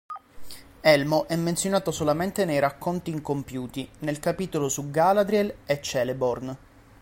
[0.81, 6.57] Elmo è menzionato solamente nei "Racconti incompiuti", nel capitolo su Galadriel e Celeborn.